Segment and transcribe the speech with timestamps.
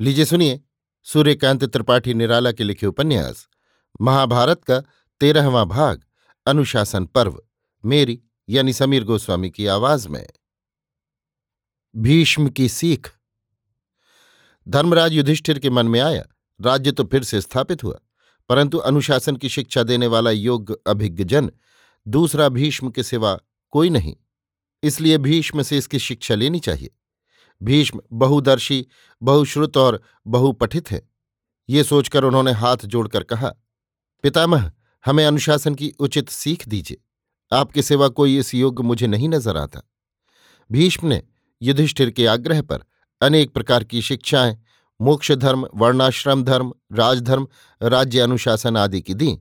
[0.00, 0.60] लीजिए सुनिए,
[1.06, 3.46] सूर्यकांत त्रिपाठी निराला के लिखे उपन्यास,
[4.00, 4.80] महाभारत का
[5.20, 6.02] तेरहवां भाग,
[6.46, 7.40] अनुशासन पर्व,
[7.84, 10.26] मेरी यानी समीर गोस्वामी की आवाज़ में।
[11.94, 13.10] भीष्म की सीख।
[14.66, 16.24] धर्मराज युधिष्ठिर के मन में आया,
[16.60, 17.98] राज्य तो फिर से स्थापित हुआ,
[18.50, 21.50] परंतु अनुशासन की शिक्षा देने वाला योग्य अभिज्ञ जन
[22.06, 23.38] दूसरा भीष्म के सिवा
[23.72, 24.16] कोई नहीं,
[24.82, 26.90] इसलिए भीष्म से इसकी शिक्षा लेनी चाहिए।
[27.62, 28.86] भीष्म बहुदर्शी,
[29.22, 31.10] बहुश्रुत और बहुपठित है।
[31.68, 33.52] ये सोचकर उन्होंने हाथ जोड़कर कहा,
[34.22, 34.72] पितामह,
[35.04, 37.02] हमें अनुशासन की उचित सीख दीजिए।
[37.52, 39.82] आपके सिवा कोई इस योग्य मुझे नहीं नज़र आता।
[40.70, 41.22] भीष्म ने
[41.62, 42.84] युधिष्ठिर के आग्रह पर
[43.20, 44.56] अनेक प्रकार की शिक्षाएँ
[45.00, 47.48] मोक्ष धर्म वर्णाश्रम धर्म, राजधर्म,
[47.82, 49.38] राज्य अनुशासन आदि की दी।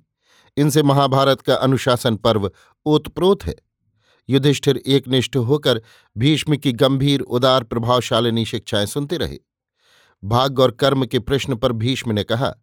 [0.57, 2.51] इनसे महाभारत का अनुशासन पर्व
[2.85, 3.55] ओतप्रोत है।
[4.29, 5.81] युधिष्ठिर एकनिष्ठ होकर
[6.17, 9.37] भीष्म की गंभीर, उदार, प्रभावशालिनी शिक्षाएँ सुनते रहे।
[10.23, 12.55] भाग्य और कर्म के प्रश्न पर भीष्म ने कहा,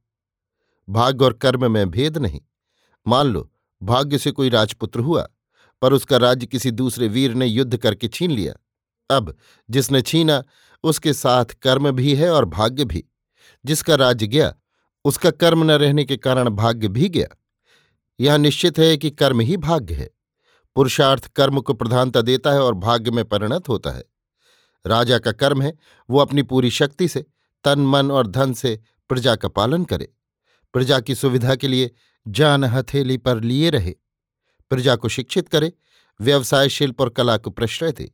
[0.88, 2.40] भाग्य और कर्म में भेद नहीं।
[3.06, 3.52] मान लो,
[3.82, 5.28] भाग्य से कोई राजपुत्र हुआ,
[5.82, 8.54] पर उसका राज्य किसी दूसरे वीर ने युद्ध करके छीन लिया।
[9.16, 9.36] अब
[9.70, 10.44] जिसने छीना,
[10.84, 13.04] उसके साथ कर्म भी है और भाग्य भी।
[13.66, 14.54] जिसका राज्य गया,
[15.04, 17.28] उसका कर्म न रहने के कारण भाग्य भी गया।
[18.20, 20.10] यह निश्चित है कि कर्म ही भाग्य है।
[20.74, 24.04] पुरुषार्थ कर्म को प्रधानता देता है और भाग्य में परिणत होता है।
[24.86, 25.78] राजा का कर्म है,
[26.10, 27.26] वो अपनी पूरी शक्ति से,
[27.64, 30.08] तन, मन और धन से प्रजा का पालन करे।
[30.72, 31.90] प्रजा की सुविधा के लिए
[32.28, 33.94] जान हथेली पर लिए रहे।
[34.70, 35.72] प्रजा को शिक्षित करे,
[36.20, 38.12] व्यवसाय, शिल्प और कला को प्रश्रय दे।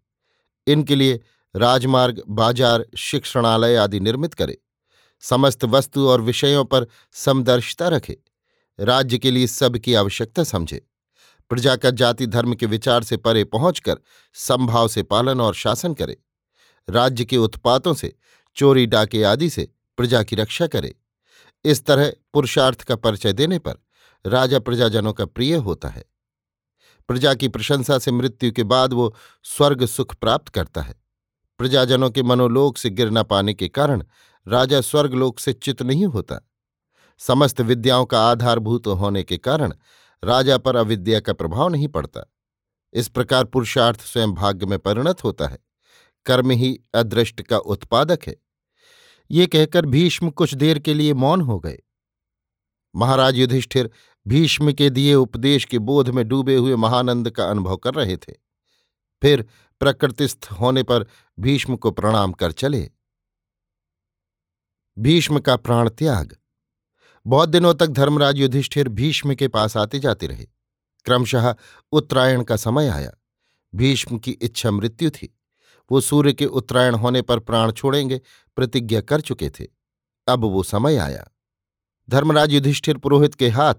[0.66, 1.20] इनके लिए
[1.56, 4.58] राजमार्ग, बाज़ार, शिक्षणालय आदि निर्मित करे।
[5.20, 8.16] समस्त वस्तु और विषयों पर समदर्शिता रखे।
[8.80, 10.86] राज्य के लिए सबकी आवश्यकता समझे।
[11.50, 13.97] प्रजा का जाति धर्म के विचार से परे पहुंचकर
[14.34, 16.16] संभाव से पालन और शासन करे।
[16.91, 18.16] राज्य के उत्पातों से,
[18.56, 20.94] चोरी डाके आदि से प्रजा की रक्षा करे।
[21.64, 23.75] इस तरह पुरुषार्थ का परिचय देने पर
[24.27, 26.04] राजा प्रजाजनों का प्रिय होता है।
[27.09, 30.94] प्रजा की प्रशंसा से मृत्यु के बाद वो स्वर्ग सुख प्राप्त करता है।
[31.59, 34.04] प्रजाजनों के मनोलोक से गिर न पाने के कारण
[34.49, 36.41] राजा स्वर्गलोक से चित नहीं होता।
[37.19, 39.72] समस्त विद्याओं का आधारभूत होने के कारण
[40.25, 42.32] राजा पर अविद्या का प्रभाव नहीं पड़ता।
[42.93, 45.59] इस प्रकार पुरुषार्थ स्वयं भाग्य में परिणत होता है।
[46.27, 48.37] कर्म ही अदृष्ट का उत्पादक है।
[49.31, 51.82] ये कहकर भीष्म कुछ देर के लिए मौन हो गए।
[52.97, 53.91] महाराज युधिष्ठिर
[54.28, 58.32] भीष्म के दिए उपदेश के बोध में डूबे हुए महानंद का अनुभव कर रहे थे।
[59.22, 59.47] फिर
[59.81, 61.06] प्रकृतिस्थ होने पर
[61.41, 62.91] भीष्म को प्रणाम कर चले।
[64.99, 66.37] भीष्म का प्राण त्याग
[67.26, 70.47] बहुत दिनों तक धर्मराज युधिष्ठिर भीष्म के पास आते जाते रहे।
[71.04, 71.54] क्रमशः
[71.92, 73.12] उत्तरायण का समय आया।
[73.75, 75.38] भीष्म की इच्छा मृत्यु थी।
[75.91, 78.20] वो सूर्य के उत्तरायण होने पर प्राण छोड़ेंगे,
[78.56, 79.66] प्रतिज्ञा कर चुके थे।
[80.28, 81.26] अब वो समय आया।
[82.10, 83.75] धर्मराज युधिष्ठिर पुरोहित के हाथ,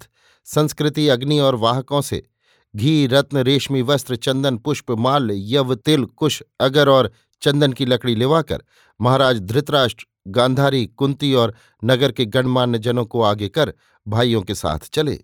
[0.46, 2.28] संस्कृति, अग्नि और वाहकों से
[2.75, 8.16] घी, रत्न, रेशमी वस्त्र, चंदन, पुष्प माल्य यव, तिल, कुश, अगर और चंदन की लकड़ी
[8.16, 8.64] लिवाकर
[9.02, 13.74] महाराज धृतराष्ट्र गांधारी, कुंती और नगर के गणमान्य जनों को आगे कर
[14.08, 15.24] भाइयों के साथ चले।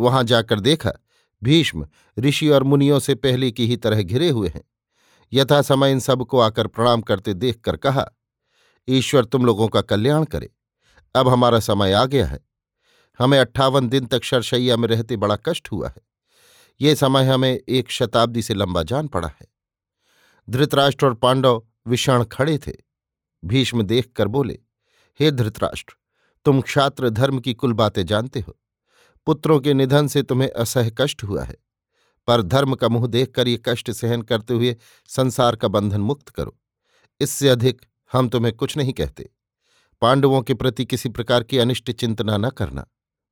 [0.00, 0.92] वहाँ जाकर देखा,
[1.42, 1.88] भीष्म,
[2.18, 4.64] ऋषि और मुनियों से पहले की ही तरह घिरे हुए हैं।
[5.32, 8.06] यथा समय इन सबको आकर प्रणाम करते देखकर कहा,
[8.88, 10.54] ईश्वर तुम लोगों का कल्याण करे।
[11.14, 12.40] अब हमारा समय आ गया है।
[13.18, 16.02] हमें अट्ठावन दिन तक शरशैया में रहते बड़ा कष्ट हुआ है।
[16.80, 19.46] ये समय हमें एक शताब्दी से लंबा जान पड़ा है।
[20.50, 22.72] धृतराष्ट्र और पांडव विषाण खड़े थे।
[23.44, 24.58] भीष्म देख कर बोले,
[25.20, 25.96] हे धृतराष्ट्र,
[26.44, 28.56] तुम क्षात्र धर्म की कुल बातें जानते हो।
[29.26, 31.56] पुत्रों के निधन से तुम्हें असह कष्ट हुआ है।
[32.26, 36.58] पर धर्म का मुँह देखकर ये कष्ट सहन करते हुए संसार का बंधन मुक्त करो।
[37.20, 37.82] इससे अधिक
[38.12, 39.30] हम तुम्हें कुछ नहीं कहते।
[40.00, 42.86] पांडवों के प्रति किसी प्रकार की अनिष्ट चिंतना न करना।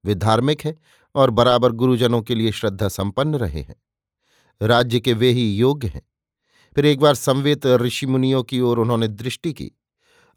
[0.05, 0.77] वे धार्मिक हैं
[1.15, 3.83] और बराबर गुरुजनों के लिए श्रद्धा संपन्न रहे हैं।
[4.63, 6.03] राज्य के वे ही योग्य हैं।
[6.75, 9.73] फिर एक बार संवेत ऋषि मुनियों की ओर उन्होंने दृष्टि की।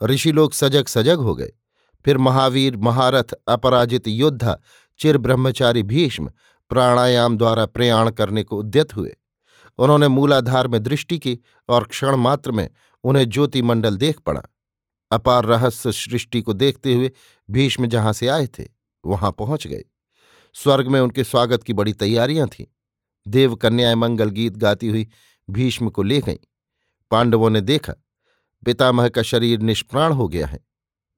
[0.03, 1.51] ऋषि लोग सजग सजग हो गए।
[2.05, 4.61] फिर महावीर, महारथ, अपराजित योद्धा
[4.99, 6.31] चिर ब्रह्मचारी भीष्म
[6.69, 9.15] प्राणायाम द्वारा प्रयाण करने को उद्यत हुए।
[9.77, 11.39] उन्होंने मूलाधार में दृष्टि की
[11.69, 12.69] और क्षण मात्र में
[13.03, 14.41] उन्हें ज्योतिमंडल देख पड़ा।
[15.11, 17.11] अपार रहस्य सृष्टि को देखते हुए
[17.51, 18.65] भीष्म जहाँ से आए थे,
[19.05, 19.83] वहाँ पहुँच गए।
[20.53, 22.65] स्वर्ग में उनके स्वागत की बड़ी तैयारियाँ थीं।
[23.27, 25.07] देवकन्याएँ मंगल गीत गाती हुई
[25.49, 26.37] भीष्म को ले गईं।
[27.11, 27.93] पांडवों ने देखा
[28.65, 30.59] पितामह का शरीर निष्प्राण हो गया है।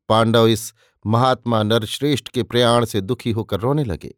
[0.10, 0.74] पांडव इस
[1.06, 4.14] महात्मा नरश्रेष्ठ के प्रयाण से दुखी होकर रोने लगे।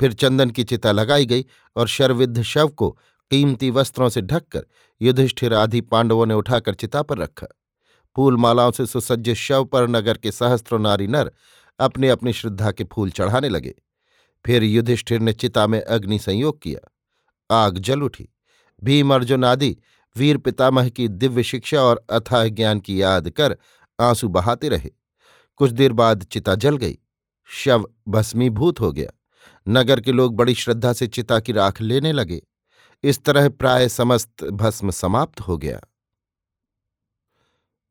[0.00, 1.44] फिर चंदन की चिता लगाई गई
[1.76, 2.90] और शर्विद्ध शव को
[3.30, 4.66] कीमती वस्त्रों से ढककर
[5.02, 7.46] युधिष्ठिर आदि पांडवों ने उठाकर चिता पर रखा।
[8.16, 11.32] फूल मालाओं से सुसज्जित शव पर नगर के सहस्त्रों नारी नर
[11.78, 13.74] अपने अपनी श्रद्धा के फूल चढ़ाने लगे।
[14.46, 16.94] फिर युधिष्ठिर ने चिता में अग्नि संयोग किया।
[17.64, 18.28] आग जल उठी।
[18.84, 19.76] भीम अर्जुन आदि
[20.16, 23.56] वीर पितामह की दिव्य शिक्षा और अथाह ज्ञान की याद कर
[24.00, 24.90] आँसू बहाते रहे।
[25.56, 26.98] कुछ देर बाद चिता जल गई।
[27.48, 29.10] शव भस्मीभूत हो गया।
[29.68, 32.42] नगर के लोग बड़ी श्रद्धा से चिता की राख लेने लगे।
[33.02, 35.80] इस तरह प्राय समस्त भस्म समाप्त हो गया।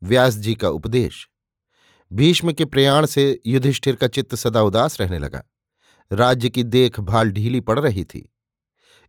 [0.03, 1.29] व्यास जी का उपदेश।
[2.13, 5.43] भीष्म के प्रयाण से युधिष्ठिर का चित्त सदा उदास रहने लगा।
[6.11, 8.33] राज्य की देखभाल ढीली पड़ रही थी।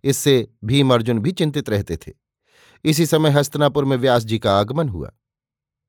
[0.04, 2.23] इससे भीम अर्जुन भी चिंतित रहते थे।
[2.84, 5.12] इसी समय हस्तनापुर में व्यास जी का आगमन हुआ।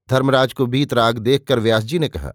[0.10, 2.32] धर्मराज को बीत राग देखकर व्यास जी ने कहा,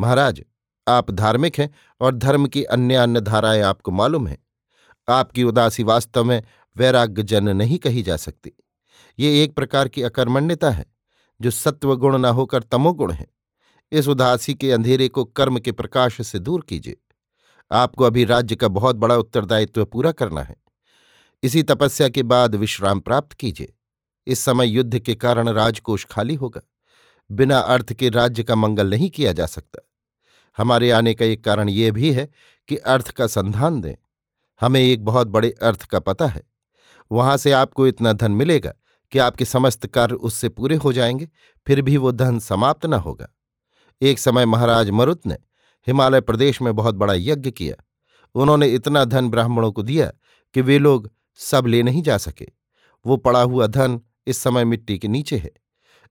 [0.00, 0.42] महाराज,
[0.88, 4.38] आप धार्मिक हैं और धर्म की अन्य अन्य धाराएँ आपको मालूम हैं।
[5.08, 6.42] आपकी उदासी वास्तव में
[6.76, 8.52] वैराग्यजन नहीं कही जा सकती।
[9.18, 10.86] ये एक प्रकार की अकर्मण्यता है,
[11.40, 13.26] जो सत्वगुण न होकर तमोगुण है।
[13.92, 16.96] इस उदासी के अंधेरे को कर्म के प्रकाश से दूर कीजिए।
[17.72, 20.65] आपको अभी राज्य का बहुत बड़ा उत्तरदायित्व पूरा करना है।
[21.46, 23.74] इसी तपस्या के बाद विश्राम प्राप्त कीजिए।
[24.26, 26.60] इस समय युद्ध के कारण राजकोष खाली होगा।
[27.32, 29.88] बिना अर्थ के राज्य का मंगल नहीं किया जा सकता।
[30.56, 32.28] हमारे आने का एक कारण यह भी है
[32.68, 33.94] कि अर्थ का संधान दें।
[34.60, 36.42] हमें एक बहुत बड़े अर्थ का पता है।
[37.12, 38.74] वहाँ से आपको इतना धन मिलेगा
[39.12, 41.28] कि आपके समस्त कार्य उससे पूरे हो जाएँगे,
[41.66, 43.28] फिर भी वो धन समाप्त न होगा।
[44.02, 45.34] एक समय महाराज मरुत ने
[45.86, 47.84] हिमालय प्रदेश में बहुत बड़ा यज्ञ किया।
[48.34, 50.12] उन्होंने इतना धन ब्राह्मणों को दिया
[50.54, 52.46] कि वे लोग सब ले नहीं जा सके।
[53.04, 55.50] वो पड़ा हुआ धन इस समय मिट्टी के नीचे है।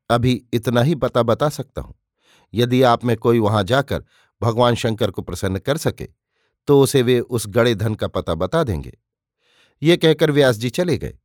[0.10, 1.96] अभी इतना ही पता बता सकता हूँ।
[2.54, 4.04] यदि आप में कोई वहाँ जाकर
[4.42, 6.08] भगवान शंकर को प्रसन्न कर सके
[6.68, 8.98] तो उसे वे उस गड़े धन का पता बता देंगे।
[9.82, 11.18] ये कहकर व्यास जी चले गए।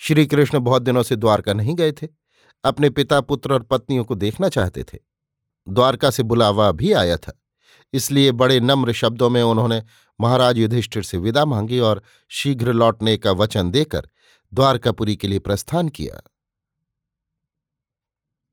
[0.00, 2.08] श्री कृष्ण बहुत दिनों से द्वारका नहीं गए थे।
[2.64, 4.98] अपने पिता, पुत्र और पत्नियों को देखना चाहते थे।
[5.68, 7.32] द्वारका से बुलावा भी आया था।
[7.92, 9.82] इसलिए बड़े नम्र शब्दों में उन्होंने
[10.22, 14.08] महाराज युधिष्ठिर से विदा मांगी और शीघ्र लौटने का वचन देकर
[14.54, 16.22] द्वारकापुरी के लिए प्रस्थान किया।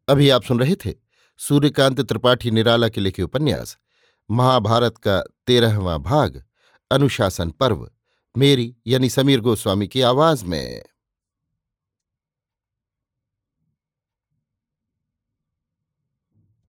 [0.07, 0.93] अभी आप सुन रहे थे
[1.37, 3.77] सूर्यकांत त्रिपाठी निराला के लिखे उपन्यास,
[4.31, 6.43] महाभारत का तेरहवां भाग,
[6.91, 7.91] अनुशासन पर्व,
[8.37, 10.83] मेरी यानी समीर गोस्वामी की आवाज़ में।